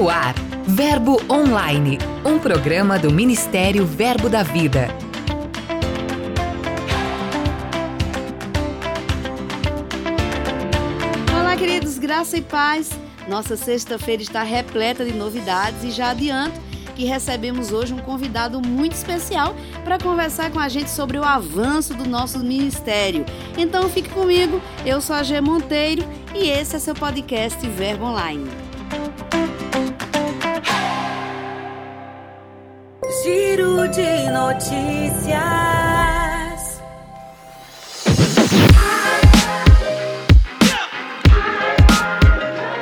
[0.00, 0.34] No ar,
[0.66, 4.88] Verbo Online, um programa do Ministério Verbo da Vida.
[11.38, 12.88] Olá, queridos, graça e paz.
[13.28, 16.58] Nossa sexta-feira está repleta de novidades e já adianto
[16.96, 19.54] que recebemos hoje um convidado muito especial
[19.84, 23.26] para conversar com a gente sobre o avanço do nosso ministério.
[23.54, 26.02] Então fique comigo, eu sou a G Monteiro
[26.34, 28.69] e esse é seu podcast Verbo Online.
[33.22, 35.40] Giro de notícias.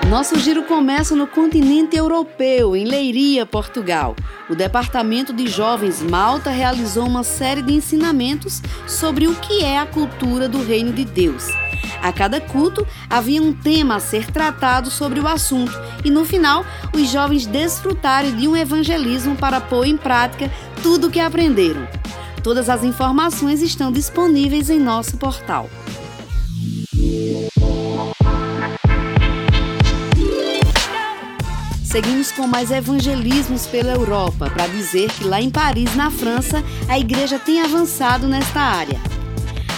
[0.09, 4.15] Nosso giro começa no continente europeu, em Leiria, Portugal.
[4.48, 9.87] O Departamento de Jovens Malta realizou uma série de ensinamentos sobre o que é a
[9.87, 11.48] cultura do Reino de Deus.
[12.02, 15.73] A cada culto havia um tema a ser tratado sobre o assunto
[16.04, 16.64] e no final
[16.95, 20.51] os jovens desfrutaram de um evangelismo para pôr em prática
[20.82, 21.87] tudo o que aprenderam.
[22.43, 25.68] Todas as informações estão disponíveis em nosso portal.
[31.85, 36.98] Seguimos com mais evangelismos pela Europa para dizer que lá em Paris, na França, a
[36.98, 39.01] igreja tem avançado nesta área.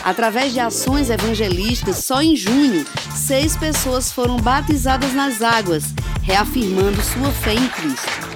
[0.04, 5.84] Através de ações evangelísticas, só em junho, seis pessoas foram batizadas nas águas,
[6.22, 8.30] reafirmando sua fé em Cristo.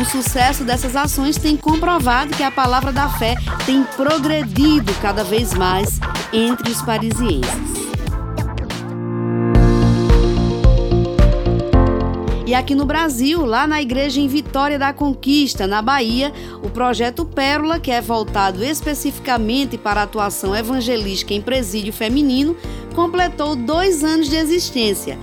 [0.00, 3.34] O sucesso dessas ações tem comprovado que a palavra da fé
[3.66, 6.00] tem progredido cada vez mais
[6.32, 7.71] entre os parisienses.
[12.44, 17.24] E aqui no Brasil, lá na igreja em Vitória da Conquista, na Bahia, o projeto
[17.24, 22.56] Pérola, que é voltado especificamente para a atuação evangelística em presídio feminino,
[22.94, 25.16] completou dois anos de existência.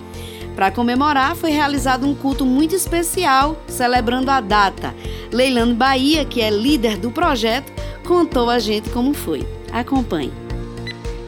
[0.55, 4.95] Para comemorar, foi realizado um culto muito especial, celebrando a data.
[5.31, 7.71] Leilano Bahia, que é líder do projeto,
[8.05, 9.45] contou a gente como foi.
[9.71, 10.48] Acompanhe.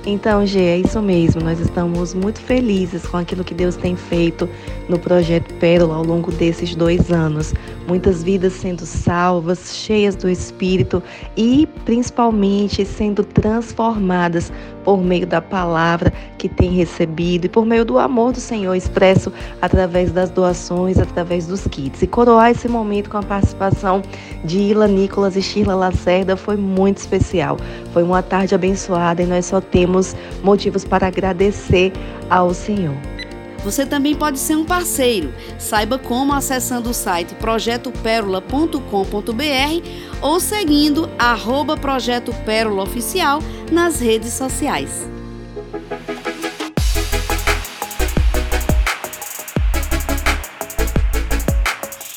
[0.06, 1.42] Então, Gê, é isso mesmo.
[1.42, 4.50] Nós estamos muito felizes com aquilo que Deus tem feito
[4.90, 7.54] no projeto Pérola ao longo desses dois anos.
[7.92, 11.04] Muitas vidas sendo salvas, cheias do Espírito
[11.36, 14.50] e principalmente sendo transformadas
[14.86, 19.30] por meio da palavra que tem recebido e por meio do amor do Senhor expresso
[19.62, 22.02] através das doações, através dos kits.
[22.02, 24.02] E coroar esse momento com a participação
[24.46, 27.58] de Ila Nicolas e Sheila Lacerda foi muito especial.
[27.92, 31.92] Foi uma tarde abençoada e nós só temos motivos para agradecer
[32.30, 32.96] ao Senhor.
[33.64, 35.32] Você também pode ser um parceiro.
[35.60, 38.82] Saiba como acessando o site projetopérola.com.br
[40.22, 43.40] ou seguindo arroba Projeto Pérola Oficial
[43.72, 45.10] nas redes sociais.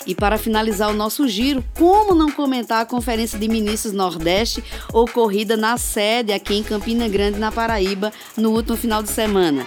[0.06, 4.62] E para finalizar o nosso giro, como não comentar a Conferência de Ministros Nordeste
[4.93, 9.66] ocorrida na sede aqui em Campina Grande, na Paraíba, no último final de semana?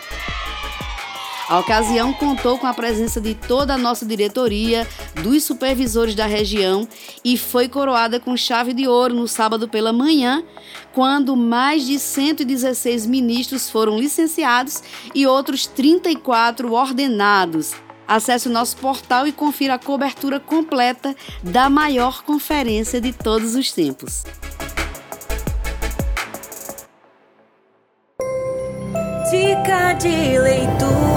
[1.48, 4.86] A ocasião contou com a presença de toda a nossa diretoria,
[5.24, 6.86] dos supervisores da região
[7.24, 10.44] e foi coroada com chave de ouro no sábado pela manhã,
[10.94, 14.84] quando mais de 116 ministros foram licenciados
[15.16, 17.74] e outros 34 ordenados.
[18.06, 23.72] Acesse o nosso portal e confira a cobertura completa da maior conferência de todos os
[23.72, 24.24] tempos.
[29.32, 31.17] Dica de leitura.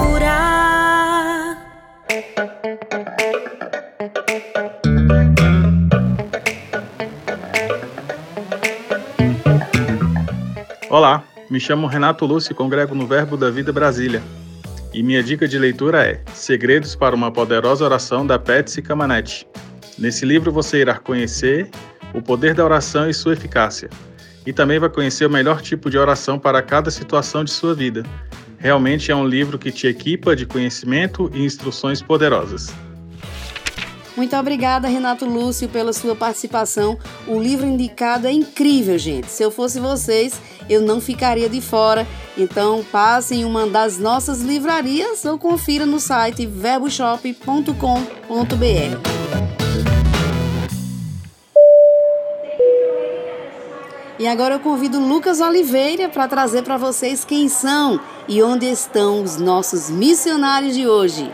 [10.91, 14.21] Olá, me chamo Renato Lúcio e congrego no Verbo da Vida Brasília.
[14.93, 19.47] E minha dica de leitura é Segredos para uma Poderosa Oração da Patsy Camanete.
[19.97, 21.69] Nesse livro você irá conhecer
[22.13, 23.89] o poder da oração e sua eficácia
[24.45, 28.03] e também vai conhecer o melhor tipo de oração para cada situação de sua vida.
[28.57, 32.69] Realmente é um livro que te equipa de conhecimento e instruções poderosas.
[34.21, 36.95] Muito obrigada, Renato Lúcio, pela sua participação.
[37.27, 39.31] O livro indicado é incrível, gente.
[39.31, 40.39] Se eu fosse vocês,
[40.69, 42.05] eu não ficaria de fora.
[42.37, 47.73] Então, passe em uma das nossas livrarias ou confira no site verboshop.com.br.
[54.19, 59.23] E agora eu convido Lucas Oliveira para trazer para vocês quem são e onde estão
[59.23, 61.27] os nossos missionários de hoje.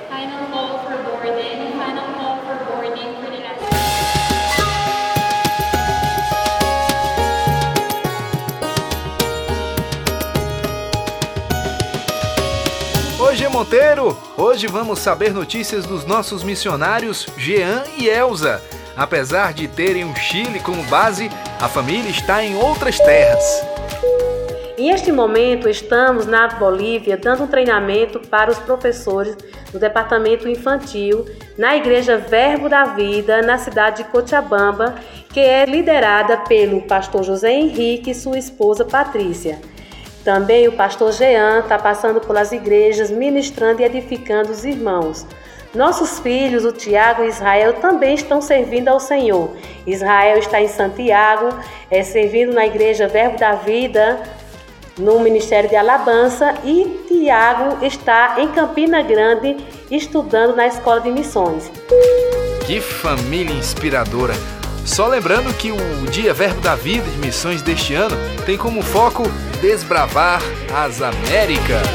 [13.57, 14.15] Monteiro!
[14.37, 18.61] Hoje vamos saber notícias dos nossos missionários Jean e Elza.
[18.95, 21.27] Apesar de terem o Chile como base,
[21.59, 23.43] a família está em outras terras.
[24.77, 29.35] E este momento estamos na Bolívia dando um treinamento para os professores
[29.71, 31.25] do departamento infantil
[31.57, 34.93] na Igreja Verbo da Vida, na cidade de Cochabamba,
[35.33, 39.59] que é liderada pelo pastor José Henrique e sua esposa Patrícia.
[40.27, 45.25] Também o pastor Jean está passando pelas igrejas, ministrando e edificando os irmãos.
[45.73, 49.55] Nossos filhos, o Tiago e Israel, também estão servindo ao Senhor.
[49.85, 51.57] Israel está em Santiago,
[51.89, 54.21] é, servindo na igreja Verbo da Vida,
[54.97, 59.55] no Ministério de Alabança, e Tiago está em Campina Grande,
[59.89, 61.71] estudando na Escola de Missões.
[62.65, 64.33] Que família inspiradora!
[64.87, 65.77] Só lembrando que o
[66.09, 69.23] Dia Verbo da Vida de Missões deste ano tem como foco
[69.61, 70.41] desbravar
[70.73, 71.85] as Américas.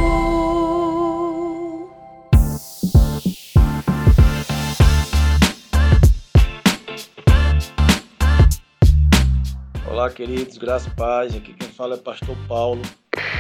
[9.90, 11.36] Olá, queridos, graças e paz.
[11.36, 12.82] Aqui quem fala é Pastor Paulo.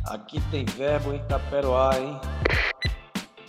[0.08, 2.18] Aqui tem verbo em Taperoá, hein?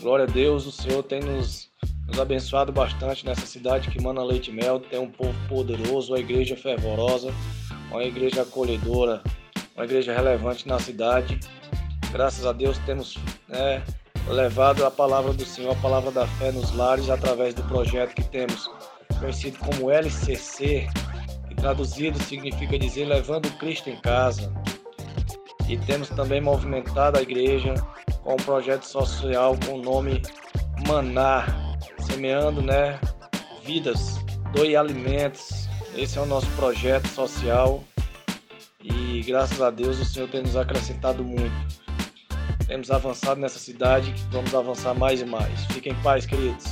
[0.00, 1.70] Glória a Deus, o Senhor tem nos,
[2.08, 4.80] nos abençoado bastante nessa cidade que mana leite e mel.
[4.80, 7.32] Tem um povo poderoso, uma igreja fervorosa,
[7.92, 9.22] uma igreja acolhedora,
[9.76, 11.38] uma igreja relevante na cidade.
[12.10, 13.16] Graças a Deus temos
[13.46, 13.84] né,
[14.26, 18.24] levado a palavra do Senhor, a palavra da fé nos lares através do projeto que
[18.24, 18.68] temos
[19.20, 20.88] conhecido como LCC,
[21.46, 24.52] que traduzido significa dizer levando Cristo em casa.
[25.68, 27.74] E temos também movimentado a igreja
[28.22, 30.22] com um projeto social com o nome
[30.86, 31.46] Maná,
[32.00, 32.98] semeando né,
[33.62, 34.18] vidas,
[34.54, 35.68] doe alimentos.
[35.94, 37.84] Esse é o nosso projeto social
[38.82, 41.52] e graças a Deus o Senhor tem nos acrescentado muito.
[42.66, 45.64] Temos avançado nessa cidade, vamos avançar mais e mais.
[45.66, 46.66] Fiquem em paz, queridos.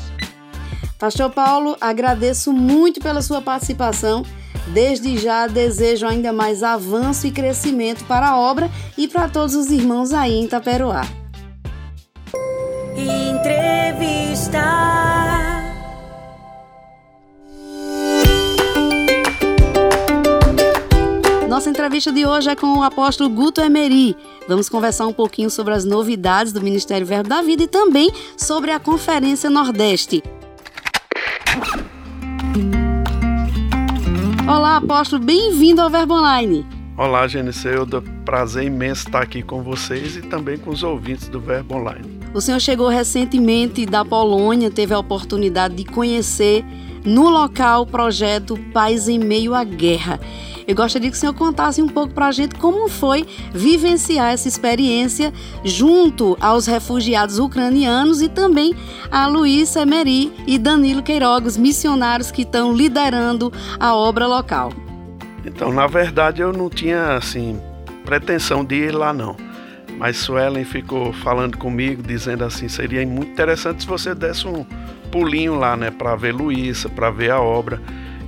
[0.99, 4.23] Pastor Paulo, agradeço muito pela sua participação.
[4.69, 9.71] Desde já desejo ainda mais avanço e crescimento para a obra e para todos os
[9.71, 11.07] irmãos aí em Taperoá.
[12.97, 13.57] Entrevista.
[21.49, 24.17] Nossa entrevista de hoje é com o apóstolo Guto Emery.
[24.47, 28.73] Vamos conversar um pouquinho sobre as novidades do Ministério Verbo da Vida e também sobre
[28.73, 30.23] a Conferência Nordeste.
[34.49, 36.65] Olá, apóstolo, bem-vindo ao Verbo Online.
[36.97, 37.85] Olá, Geniceu,
[38.25, 42.21] prazer imenso estar aqui com vocês e também com os ouvintes do Verbo Online.
[42.33, 46.65] O senhor chegou recentemente da Polônia, teve a oportunidade de conhecer
[47.05, 50.21] no local o projeto Paz em Meio à Guerra.
[50.67, 54.49] Eu gostaria que o senhor contasse um pouco para a gente como foi vivenciar essa
[54.49, 55.33] experiência
[55.63, 58.75] junto aos refugiados ucranianos e também
[59.11, 64.73] a Luísa Emery e Danilo Queiroga, os missionários que estão liderando a obra local.
[65.45, 67.61] Então, na verdade, eu não tinha assim
[68.05, 69.37] pretensão de ir lá não.
[69.97, 74.67] Mas Suelen ficou falando comigo, dizendo assim, seria muito interessante se você desse um
[75.11, 77.81] pulinho lá, né, para ver Luísa, para ver a obra.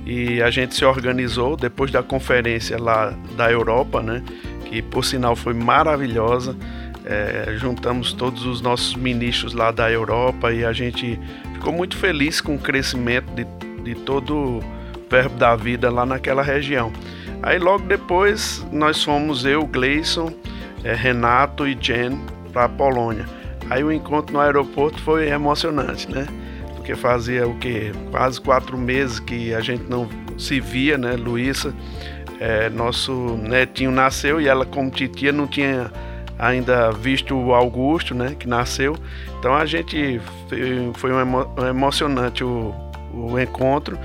[0.09, 4.23] E a gente se organizou depois da conferência lá da Europa, né,
[4.65, 6.57] que por sinal foi maravilhosa.
[7.05, 11.19] É, juntamos todos os nossos ministros lá da Europa e a gente
[11.53, 13.45] ficou muito feliz com o crescimento de,
[13.83, 14.63] de todo o
[15.11, 16.91] verbo da vida lá naquela região.
[17.43, 20.33] Aí logo depois nós fomos eu, Gleison,
[20.83, 22.19] é, Renato e Jen
[22.51, 23.27] para a Polônia.
[23.69, 26.25] Aí o encontro no aeroporto foi emocionante, né?
[26.89, 31.11] Porque fazia o que quase quatro meses que a gente não se via, né?
[31.11, 31.71] Luísa,
[32.39, 35.91] é, nosso netinho nasceu e ela como titia não tinha
[36.39, 38.35] ainda visto o Augusto, né?
[38.39, 38.97] Que nasceu.
[39.37, 40.19] Então a gente
[40.95, 42.73] foi, um emo, emocionante o,
[43.13, 43.95] o encontro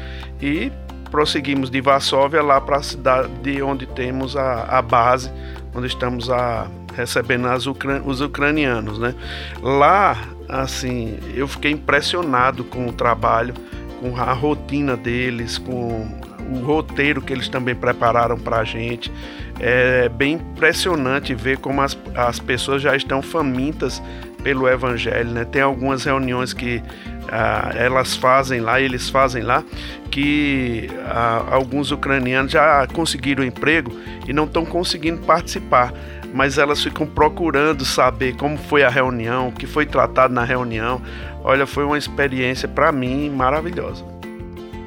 [0.43, 0.71] e
[1.11, 5.33] prosseguimos de Varsóvia lá para a cidade onde temos a, a base
[5.75, 9.15] onde estamos a, recebendo as ucran os ucranianos, né?
[9.63, 10.19] Lá,
[10.63, 13.55] assim, eu fiquei impressionado com o trabalho,
[14.01, 16.07] com a rotina deles, com
[16.53, 19.11] o roteiro que eles também prepararam para a gente.
[19.59, 24.03] É bem impressionante ver como as, as pessoas já estão famintas
[24.43, 25.45] pelo Evangelho, né?
[25.45, 26.83] Tem algumas reuniões que
[27.29, 29.65] ah, elas fazem lá, eles fazem lá,
[30.11, 33.91] que ah, alguns ucranianos já conseguiram emprego
[34.29, 35.93] e não estão conseguindo participar,
[36.35, 41.01] mas elas ficam procurando saber como foi a reunião, o que foi tratado na reunião.
[41.45, 44.05] Olha, foi uma experiência para mim maravilhosa.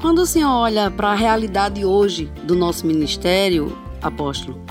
[0.01, 4.61] Quando o senhor olha para a realidade hoje do nosso ministério, apóstolo,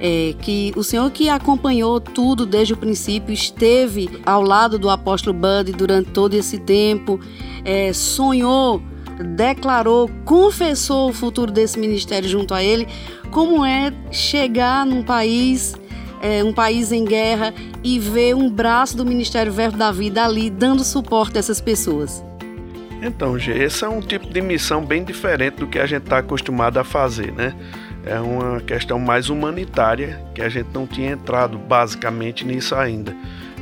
[0.00, 5.38] é, que o senhor que acompanhou tudo desde o princípio, esteve ao lado do apóstolo
[5.38, 7.20] Bud durante todo esse tempo,
[7.64, 8.82] é, sonhou,
[9.36, 12.88] declarou, confessou o futuro desse ministério junto a ele,
[13.30, 15.76] como é chegar num país
[16.22, 20.50] é, um país em guerra e ver um braço do Ministério Verbo da Vida ali
[20.50, 22.24] dando suporte a essas pessoas?
[23.00, 26.18] Então, Gê, esse é um tipo de missão bem diferente do que a gente está
[26.18, 27.54] acostumado a fazer, né?
[28.04, 33.14] É uma questão mais humanitária que a gente não tinha entrado basicamente nisso ainda.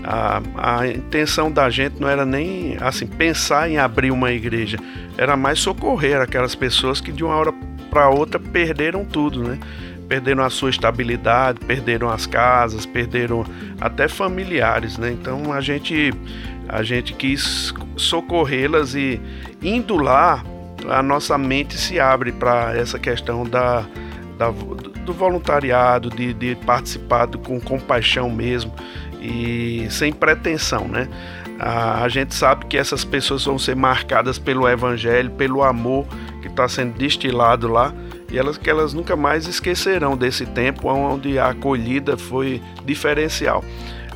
[0.05, 4.79] A, a, intenção da gente não era nem assim pensar em abrir uma igreja,
[5.19, 7.53] era mais socorrer aquelas pessoas que de uma hora
[7.91, 9.59] para outra perderam tudo, né?
[10.09, 13.45] Perderam a sua estabilidade, perderam as casas, perderam
[13.81, 15.11] até familiares, né?
[15.11, 16.13] Então a gente
[16.69, 19.21] a gente quis socorrê-las e
[19.63, 20.43] indo lá
[20.89, 23.85] a nossa mente se abre para essa questão da,
[24.37, 28.73] da, do voluntariado, de, de participar com compaixão mesmo
[29.21, 31.09] e sem pretensão, né?
[31.59, 36.07] A, a gente sabe que essas pessoas vão ser marcadas pelo evangelho, pelo amor
[36.43, 37.93] que está sendo destilado lá
[38.31, 43.65] e elas que elas nunca mais esquecerão desse tempo onde a acolhida foi diferencial.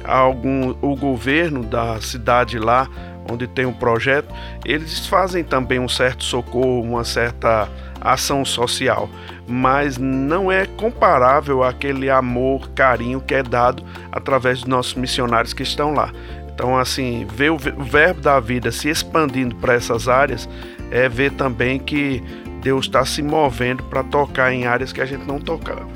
[0.04, 2.88] Algum, o governo da cidade lá,
[3.30, 7.68] onde tem um projeto, eles fazem também um certo socorro, uma certa
[8.00, 9.08] ação social,
[9.46, 15.62] mas não é comparável àquele amor, carinho que é dado através dos nossos missionários que
[15.62, 16.10] estão lá.
[16.52, 20.48] Então, assim, ver o verbo da vida se expandindo para essas áreas
[20.90, 22.22] é ver também que
[22.60, 25.88] Deus está se movendo para tocar em áreas que a gente não tocava.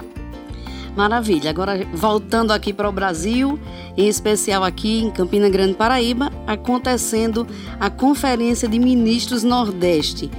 [0.96, 1.50] Maravilha.
[1.50, 3.58] Agora, voltando aqui para o Brasil,
[3.96, 7.44] em especial aqui em Campina Grande, Paraíba, acontecendo
[7.80, 10.30] a Conferência de Ministros Nordeste.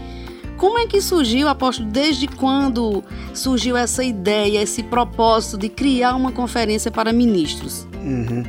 [0.58, 3.04] Como é que surgiu, apóstolo, desde quando
[3.34, 7.86] surgiu essa ideia, esse propósito de criar uma conferência para ministros?
[8.02, 8.46] Uhum.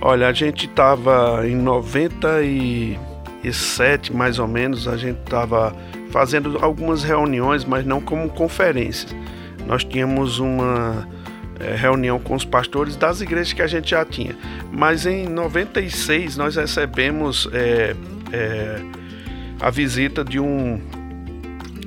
[0.00, 5.72] Olha, a gente estava em 97, mais ou menos, a gente estava
[6.14, 9.12] fazendo algumas reuniões, mas não como conferências.
[9.66, 11.08] Nós tínhamos uma
[11.58, 14.36] é, reunião com os pastores das igrejas que a gente já tinha.
[14.70, 17.96] Mas em 96 nós recebemos é,
[18.32, 18.80] é,
[19.60, 20.80] a visita de um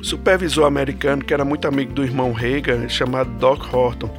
[0.02, 4.14] supervisor americano que era muito amigo do irmão Reagan, chamado Doc Horton.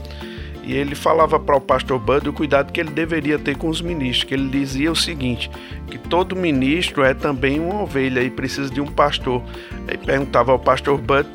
[0.69, 3.81] E ele falava para o pastor Bud o cuidado que ele deveria ter com os
[3.81, 5.51] ministros, que ele dizia o seguinte,
[5.87, 9.43] que todo ministro é também uma ovelha e precisa de um pastor.
[9.89, 11.27] Aí perguntava ao pastor Bud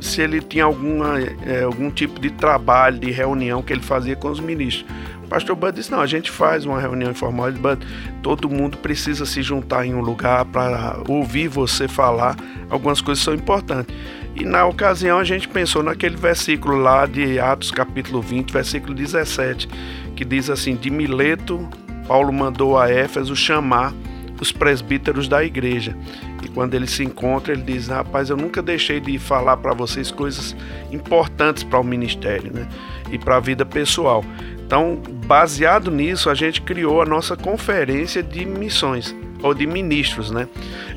[0.00, 4.28] se ele tinha alguma, é, algum tipo de trabalho, de reunião que ele fazia com
[4.28, 4.86] os ministros.
[5.26, 7.84] O pastor Bud disse: Não, a gente faz uma reunião informal, Bud,
[8.22, 12.36] todo mundo precisa se juntar em um lugar para ouvir você falar.
[12.70, 13.92] Algumas coisas são importantes.
[14.36, 19.68] E na ocasião a gente pensou naquele versículo lá de Atos capítulo 20, versículo 17,
[20.14, 21.68] que diz assim: De Mileto,
[22.06, 23.92] Paulo mandou a Éfeso chamar
[24.40, 25.96] os presbíteros da igreja.
[26.44, 30.12] E quando ele se encontra, ele diz: Rapaz, eu nunca deixei de falar para vocês
[30.12, 30.54] coisas
[30.92, 32.68] importantes para o ministério né?
[33.10, 34.24] e para a vida pessoal.
[34.66, 40.32] Então, baseado nisso, a gente criou a nossa conferência de missões, ou de ministros.
[40.32, 40.48] Né?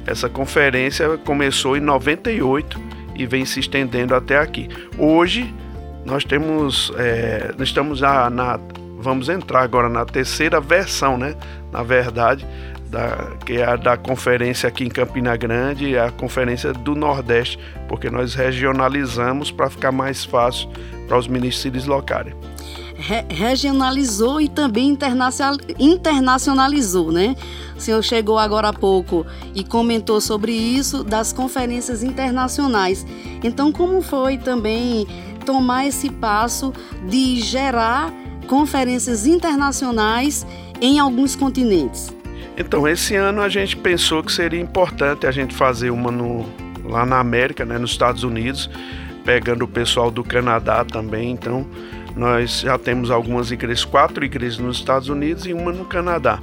[0.08, 2.80] Essa conferência começou em 98
[3.16, 4.68] e vem se estendendo até aqui.
[4.98, 5.54] Hoje
[6.04, 8.60] nós temos, é, estamos já na,
[8.98, 11.36] vamos entrar agora na terceira versão, né?
[11.72, 12.48] Na verdade,
[12.90, 18.10] da, que é a da conferência aqui em Campina Grande, a conferência do Nordeste, porque
[18.10, 20.70] nós regionalizamos para ficar mais fácil
[21.08, 22.34] para os ministros se deslocarem
[23.00, 24.98] re regionalizou e também
[25.80, 27.36] internacionalizou, né?
[27.76, 29.26] O senhor chegou agora há pouco
[29.56, 33.06] e comentou sobre isso das conferências internacionais.
[33.42, 35.08] Então, como foi também
[35.46, 36.74] tomar esse passo
[37.08, 38.14] de gerar
[38.48, 40.46] conferências internacionais
[40.82, 42.14] em alguns continentes?
[42.58, 46.46] Então, esse ano a gente pensou que seria importante a gente fazer uma no,
[46.84, 48.70] lá na América, né, nos Estados Unidos,
[49.24, 51.32] pegando o pessoal do Canadá também.
[51.32, 51.66] Então,
[52.16, 56.40] nós já temos algumas igrejas, quatro igrejas nos Estados Unidos e uma no Canadá.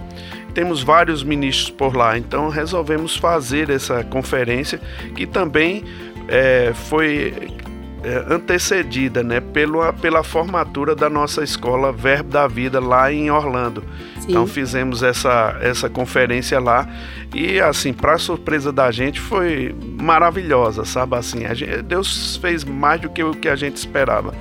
[0.54, 4.80] Temos vários ministros por lá, então resolvemos fazer essa conferência
[5.14, 5.84] que também
[6.28, 7.34] é, foi
[8.02, 13.82] é, antecedida né, pela, pela formatura da nossa escola Verbo da Vida lá em Orlando.
[14.26, 14.32] Sim.
[14.32, 16.88] Então fizemos essa, essa conferência lá
[17.32, 23.08] e assim, para surpresa da gente, foi maravilhosa, sabe assim, gente, Deus fez mais do
[23.08, 24.34] que o que a gente esperava.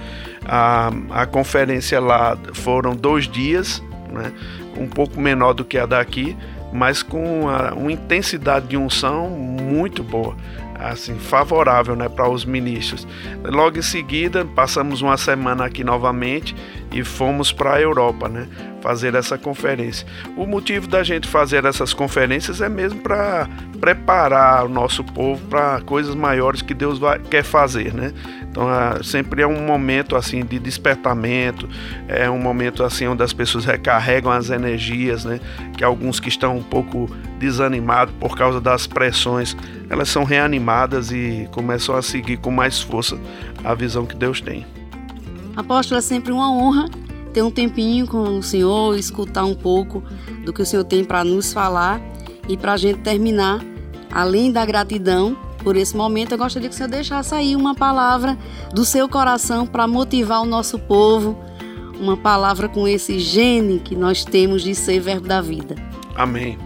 [0.44, 4.32] A, a conferência lá foram dois dias, né?
[4.78, 6.36] um pouco menor do que a daqui,
[6.74, 10.36] mas com uma, uma intensidade de unção muito boa.
[10.78, 13.08] assim favorável né, para os ministros.
[13.44, 16.56] Logo em seguida, passamos uma semana aqui novamente
[16.92, 18.48] e fomos para a Europa, né,
[18.82, 20.08] fazer essa conferência.
[20.38, 23.50] O motivo da gente fazer essas conferências é mesmo para
[23.80, 28.14] preparar o nosso povo para coisas maiores que Deus vai, quer fazer, né?
[28.44, 31.68] Então, é, sempre é um momento assim de despertamento,
[32.08, 35.40] é um momento assim onde as pessoas recarregam as energias, né?
[35.76, 39.58] Que alguns que estão um pouco desanimados por causa das pressões,
[39.90, 43.18] elas são reanimadas e começam a seguir com mais força
[43.64, 44.66] a visão que Deus tem.
[45.56, 46.90] Apóstolo, é sempre uma honra
[47.34, 50.02] ter um tempinho com o Senhor, escutar um pouco
[50.46, 52.02] do que o Senhor tem para nos falar
[52.48, 53.60] e para a gente terminar,
[54.12, 55.36] além da gratidão
[55.66, 58.38] por esse momento, eu gostaria que o Senhor deixasse aí uma palavra
[58.74, 61.38] do seu coração para motivar o nosso povo,
[62.00, 65.76] uma palavra com esse gene que nós temos de ser verbo da vida.
[66.16, 66.58] Amém.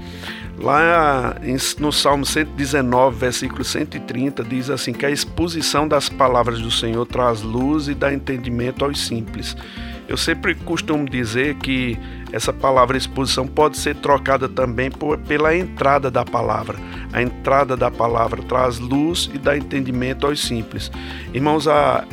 [0.61, 1.35] Lá
[1.79, 7.41] no Salmo 119, versículo 130, diz assim: que a exposição das palavras do Senhor traz
[7.41, 9.55] luz e dá entendimento aos simples.
[10.07, 11.97] Eu sempre costumo dizer que
[12.31, 16.77] essa palavra exposição pode ser trocada também por, pela entrada da palavra.
[17.11, 20.91] A entrada da palavra traz luz e dá entendimento aos simples.
[21.33, 21.65] Irmãos,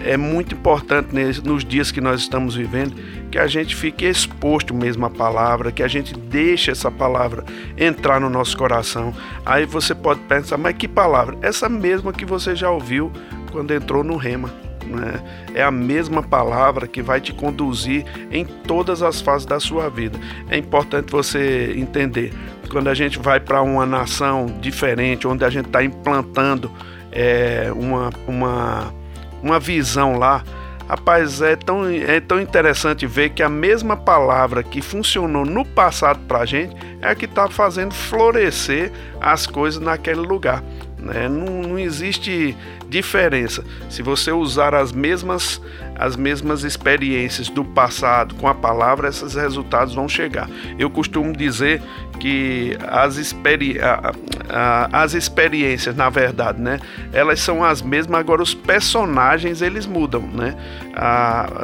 [0.04, 2.94] é muito importante nos dias que nós estamos vivendo
[3.30, 7.44] que a gente fique exposto mesmo à palavra, que a gente deixe essa palavra
[7.76, 9.12] entrar no nosso coração.
[9.44, 11.36] Aí você pode pensar, mas que palavra?
[11.42, 13.12] Essa mesma que você já ouviu
[13.52, 14.65] quando entrou no rema.
[14.86, 15.20] Né?
[15.54, 20.18] É a mesma palavra que vai te conduzir em todas as fases da sua vida.
[20.48, 22.32] É importante você entender.
[22.70, 26.70] Quando a gente vai para uma nação diferente, onde a gente está implantando
[27.12, 28.94] é, uma, uma,
[29.42, 30.42] uma visão lá,
[30.88, 36.20] Rapaz, é tão, é tão interessante ver que a mesma palavra que funcionou no passado
[36.28, 40.62] para a gente é a que está fazendo florescer as coisas naquele lugar.
[40.96, 41.28] Né?
[41.28, 42.56] Não, não existe
[42.88, 43.64] diferença.
[43.88, 45.60] Se você usar as mesmas,
[45.94, 50.48] as mesmas experiências do passado com a palavra, esses resultados vão chegar.
[50.78, 51.82] Eu costumo dizer
[52.20, 54.12] que as, experi a,
[54.48, 56.80] a, as experiências, na verdade, né,
[57.12, 60.22] elas são as mesmas, agora os personagens eles mudam.
[60.22, 60.54] Né?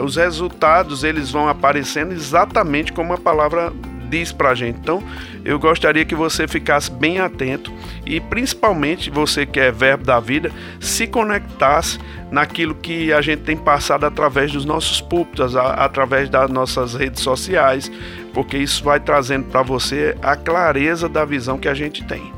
[0.05, 3.73] os resultados eles vão aparecendo exatamente como a palavra
[4.13, 4.79] diz para a gente.
[4.79, 5.03] Então,
[5.43, 7.73] eu gostaria que você ficasse bem atento
[8.05, 11.99] e, principalmente, você que é verbo da vida, se conectasse
[12.31, 17.91] naquilo que a gente tem passado através dos nossos púlpitos, através das nossas redes sociais,
[18.35, 22.31] porque isso vai trazendo para você a clareza da visão que a gente tem.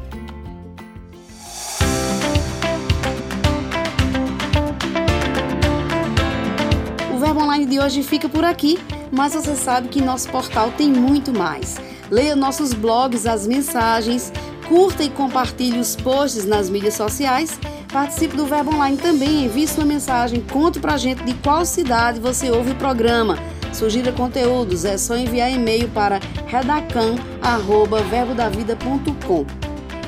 [7.12, 8.78] O Verbo Online de hoje fica por aqui
[9.14, 11.76] mas você sabe que nosso portal tem muito mais.
[12.10, 14.30] Leia nossos blogs, as mensagens,
[14.68, 17.58] curta e compartilhe os posts nas mídias sociais.
[17.92, 22.50] Participe do Verbo Online também, envie sua mensagem, conte pra gente de qual cidade você
[22.50, 23.38] ouve o programa.
[23.72, 29.46] Sugira conteúdos, é só enviar e-mail para redacan@verbodavida.com.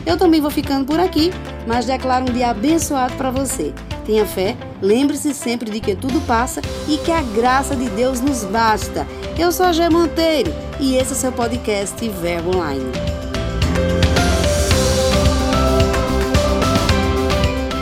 [0.04, 1.32] Eu também vou ficando por aqui,
[1.66, 3.72] mas declaro um dia abençoado para você.
[4.06, 8.44] Tenha fé, lembre-se sempre de que tudo passa e que a graça de Deus nos
[8.44, 9.04] basta.
[9.36, 12.92] Eu sou a Gé Monteiro e esse é o seu podcast Verbo Online.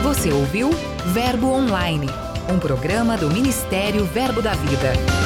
[0.01, 0.71] Você ouviu
[1.13, 2.07] Verbo Online,
[2.51, 5.24] um programa do Ministério Verbo da Vida.